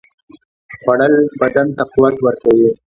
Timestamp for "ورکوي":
2.21-2.69